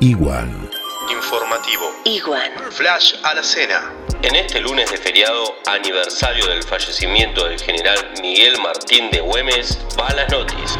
Igual. 0.00 0.70
Informativo. 1.10 1.84
Igual. 2.04 2.50
Flash 2.70 3.14
a 3.22 3.34
la 3.34 3.42
cena. 3.42 3.92
En 4.22 4.34
este 4.34 4.60
lunes 4.60 4.90
de 4.90 4.96
feriado, 4.96 5.54
aniversario 5.66 6.46
del 6.48 6.62
fallecimiento 6.62 7.44
del 7.46 7.60
general 7.60 7.98
Miguel 8.20 8.54
Martín 8.62 9.10
de 9.10 9.20
Güemes, 9.20 9.78
va 9.98 10.08
las 10.14 10.30
noticias. 10.30 10.78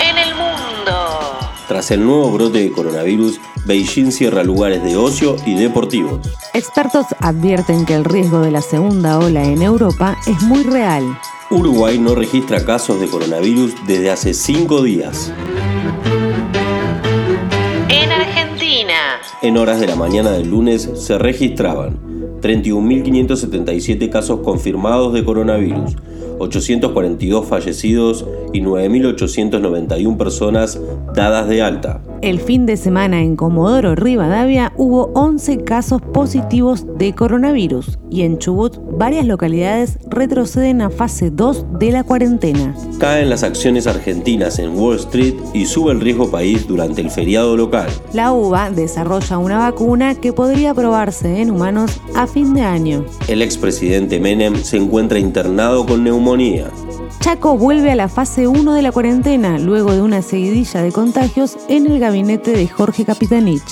En 0.00 0.16
el 0.16 0.34
mundo. 0.34 1.38
Tras 1.68 1.90
el 1.90 2.04
nuevo 2.04 2.30
brote 2.30 2.58
de 2.58 2.72
coronavirus, 2.72 3.38
Beijing 3.64 4.10
cierra 4.12 4.42
lugares 4.42 4.82
de 4.82 4.96
ocio 4.96 5.36
y 5.46 5.54
deportivos. 5.54 6.20
Expertos 6.54 7.06
advierten 7.20 7.84
que 7.84 7.94
el 7.94 8.04
riesgo 8.04 8.40
de 8.40 8.50
la 8.50 8.62
segunda 8.62 9.18
ola 9.18 9.42
en 9.44 9.62
Europa 9.62 10.16
es 10.26 10.40
muy 10.42 10.62
real. 10.64 11.18
Uruguay 11.50 11.98
no 11.98 12.14
registra 12.14 12.64
casos 12.64 13.00
de 13.00 13.08
coronavirus 13.08 13.74
desde 13.86 14.10
hace 14.10 14.34
cinco 14.34 14.82
días. 14.82 15.32
En 19.42 19.56
horas 19.56 19.80
de 19.80 19.86
la 19.86 19.96
mañana 19.96 20.32
del 20.32 20.50
lunes 20.50 20.90
se 20.94 21.18
registraban 21.18 21.98
31.577 22.40 24.10
casos 24.10 24.40
confirmados 24.40 25.12
de 25.12 25.24
coronavirus, 25.24 25.96
842 26.38 27.46
fallecidos 27.46 28.26
y 28.52 28.60
9.891 28.60 30.16
personas 30.16 30.80
dadas 31.14 31.48
de 31.48 31.62
alta. 31.62 32.00
El 32.22 32.38
fin 32.38 32.66
de 32.66 32.76
semana 32.76 33.20
en 33.20 33.34
Comodoro 33.34 33.96
Rivadavia 33.96 34.72
hubo 34.76 35.10
11 35.14 35.64
casos 35.64 36.00
positivos 36.00 36.86
de 36.96 37.16
coronavirus 37.16 37.98
y 38.12 38.22
en 38.22 38.38
Chubut 38.38 38.76
varias 38.96 39.26
localidades 39.26 39.98
retroceden 40.08 40.82
a 40.82 40.90
fase 40.90 41.32
2 41.32 41.80
de 41.80 41.90
la 41.90 42.04
cuarentena. 42.04 42.76
Caen 43.00 43.28
las 43.28 43.42
acciones 43.42 43.88
argentinas 43.88 44.60
en 44.60 44.78
Wall 44.78 44.98
Street 44.98 45.34
y 45.52 45.66
sube 45.66 45.90
el 45.90 46.00
riesgo 46.00 46.30
país 46.30 46.68
durante 46.68 47.00
el 47.00 47.10
feriado 47.10 47.56
local. 47.56 47.90
La 48.12 48.30
UBA 48.32 48.70
desarrolla 48.70 49.38
una 49.38 49.58
vacuna 49.58 50.14
que 50.14 50.32
podría 50.32 50.74
probarse 50.74 51.40
en 51.40 51.50
humanos 51.50 52.00
a 52.14 52.28
fin 52.28 52.54
de 52.54 52.60
año. 52.60 53.04
El 53.26 53.42
expresidente 53.42 54.20
Menem 54.20 54.54
se 54.62 54.76
encuentra 54.76 55.18
internado 55.18 55.84
con 55.84 56.04
neumonía. 56.04 56.70
Chaco 57.20 57.56
vuelve 57.56 57.90
a 57.90 57.96
la 57.96 58.08
fase 58.08 58.48
1 58.48 58.74
de 58.74 58.82
la 58.82 58.92
cuarentena 58.92 59.58
luego 59.58 59.92
de 59.92 60.02
una 60.02 60.22
seguidilla 60.22 60.82
de 60.82 60.92
contagios 60.92 61.56
en 61.68 61.86
el 61.86 61.98
gabinete 61.98 62.52
de 62.52 62.68
Jorge 62.68 63.04
Capitanich. 63.04 63.62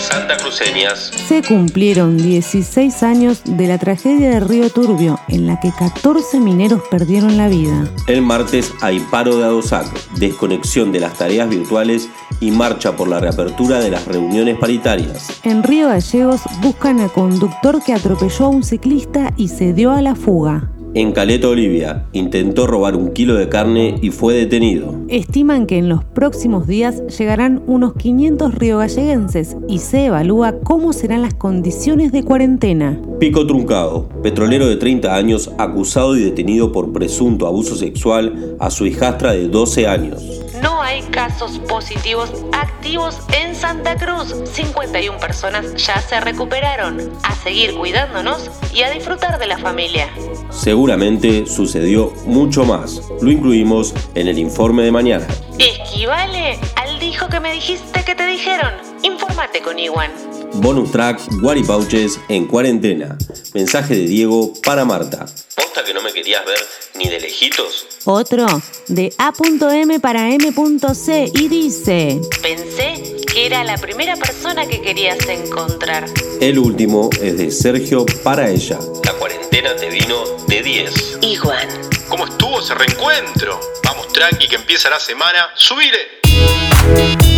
Santa 0.00 0.36
Cruceñas. 0.38 1.12
Se 1.28 1.42
cumplieron 1.42 2.16
16 2.16 3.02
años 3.04 3.42
de 3.44 3.68
la 3.68 3.78
tragedia 3.78 4.30
de 4.30 4.40
Río 4.40 4.68
Turbio, 4.68 5.20
en 5.28 5.46
la 5.46 5.60
que 5.60 5.70
14 5.70 6.40
mineros 6.40 6.82
perdieron 6.90 7.36
la 7.36 7.48
vida. 7.48 7.88
El 8.08 8.22
martes 8.22 8.72
hay 8.80 8.98
paro 8.98 9.36
de 9.36 9.44
ADOSAC, 9.44 9.86
desconexión 10.16 10.90
de 10.90 10.98
las 10.98 11.14
tareas 11.14 11.48
virtuales 11.48 12.08
y 12.40 12.50
marcha 12.50 12.96
por 12.96 13.06
la 13.06 13.20
reapertura 13.20 13.78
de 13.78 13.90
las 13.90 14.06
reuniones 14.06 14.58
paritarias. 14.58 15.40
En 15.44 15.62
Río 15.62 15.88
Gallegos 15.88 16.40
buscan 16.60 16.98
al 16.98 17.12
conductor 17.12 17.80
que 17.84 17.92
atropelló 17.92 18.46
a 18.46 18.48
un 18.48 18.64
ciclista 18.64 19.32
y 19.36 19.48
se 19.48 19.72
dio 19.72 19.92
a 19.92 20.02
la 20.02 20.16
fuga. 20.16 20.70
En 20.92 21.12
Caleta, 21.12 21.48
Olivia, 21.48 22.06
intentó 22.12 22.66
robar 22.66 22.96
un 22.96 23.12
kilo 23.12 23.34
de 23.34 23.48
carne 23.48 23.94
y 24.02 24.10
fue 24.10 24.34
detenido. 24.34 24.96
Estiman 25.06 25.66
que 25.66 25.78
en 25.78 25.88
los 25.88 26.02
próximos 26.02 26.66
días 26.66 27.00
llegarán 27.16 27.62
unos 27.68 27.94
500 27.94 28.56
riogalleguenses 28.56 29.56
y 29.68 29.78
se 29.78 30.06
evalúa 30.06 30.58
cómo 30.64 30.92
serán 30.92 31.22
las 31.22 31.34
condiciones 31.34 32.10
de 32.10 32.24
cuarentena. 32.24 33.00
Pico 33.20 33.46
Truncado, 33.46 34.08
petrolero 34.20 34.66
de 34.66 34.76
30 34.76 35.14
años 35.14 35.52
acusado 35.58 36.16
y 36.16 36.22
detenido 36.22 36.72
por 36.72 36.92
presunto 36.92 37.46
abuso 37.46 37.76
sexual 37.76 38.56
a 38.58 38.70
su 38.70 38.84
hijastra 38.84 39.32
de 39.32 39.46
12 39.46 39.86
años. 39.86 40.39
No 40.62 40.82
hay 40.82 41.02
casos 41.02 41.58
positivos 41.60 42.32
activos 42.52 43.18
en 43.32 43.54
Santa 43.54 43.96
Cruz. 43.96 44.34
51 44.52 45.18
personas 45.18 45.74
ya 45.76 46.00
se 46.00 46.20
recuperaron. 46.20 47.12
A 47.22 47.34
seguir 47.34 47.74
cuidándonos 47.74 48.50
y 48.74 48.82
a 48.82 48.90
disfrutar 48.90 49.38
de 49.38 49.46
la 49.46 49.58
familia. 49.58 50.08
Seguramente 50.50 51.46
sucedió 51.46 52.12
mucho 52.26 52.64
más. 52.64 53.00
Lo 53.20 53.30
incluimos 53.30 53.94
en 54.14 54.28
el 54.28 54.38
informe 54.38 54.82
de 54.82 54.92
mañana. 54.92 55.26
Esquivale 55.58 56.58
al 56.76 56.98
dijo 56.98 57.28
que 57.28 57.40
me 57.40 57.52
dijiste 57.52 58.04
que 58.04 58.14
te 58.14 58.26
dijeron. 58.26 58.72
Infórmate 59.02 59.62
con 59.62 59.78
Iwan. 59.78 60.10
Bonus 60.54 60.90
track 60.90 61.20
Guaripauches 61.40 62.20
en 62.28 62.46
cuarentena. 62.46 63.16
Mensaje 63.54 63.94
de 63.94 64.06
Diego 64.06 64.52
para 64.64 64.84
Marta. 64.84 65.26
¿Posta 65.72 65.84
que 65.84 65.94
no 65.94 66.02
me 66.02 66.12
querías 66.12 66.44
ver 66.44 66.58
ni 66.94 67.08
de 67.08 67.20
lejitos? 67.20 67.86
Otro 68.04 68.44
de 68.88 69.14
A.M 69.18 70.00
para 70.00 70.28
M.C 70.28 71.30
y 71.32 71.46
dice... 71.46 72.20
Pensé 72.42 73.16
que 73.32 73.46
era 73.46 73.62
la 73.62 73.78
primera 73.78 74.16
persona 74.16 74.66
que 74.66 74.82
querías 74.82 75.24
encontrar. 75.28 76.06
El 76.40 76.58
último 76.58 77.08
es 77.22 77.38
de 77.38 77.52
Sergio 77.52 78.04
para 78.24 78.50
ella. 78.50 78.80
La 79.04 79.12
cuarentena 79.12 79.76
te 79.76 79.88
vino 79.90 80.24
de 80.48 80.60
10. 80.60 81.18
Iguan. 81.20 81.68
¿Cómo 82.08 82.26
estuvo 82.26 82.58
ese 82.58 82.74
reencuentro? 82.74 83.60
Vamos 83.84 84.08
tranqui 84.12 84.48
que 84.48 84.56
empieza 84.56 84.90
la 84.90 84.98
semana. 84.98 85.50
¡Subire! 85.54 87.29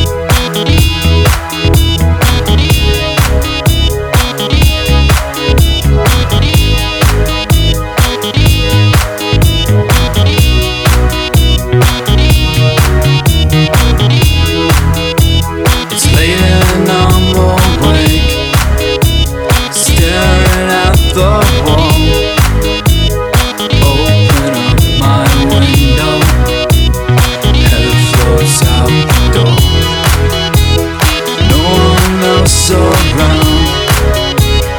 around, 32.70 32.92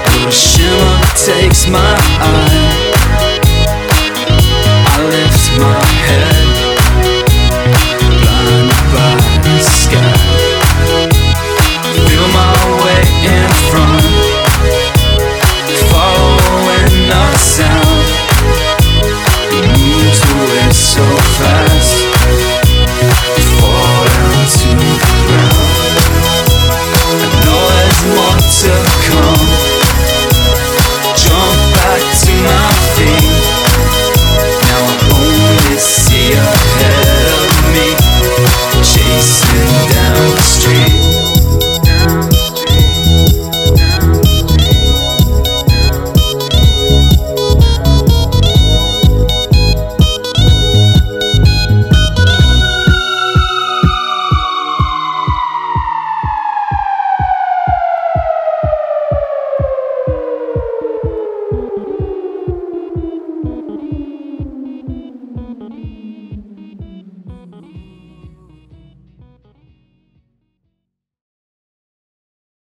but 0.05 0.27
a 0.27 0.31
shimmer 0.31 1.01
takes 1.25 1.67
my 1.67 1.95
eyes. 2.21 2.53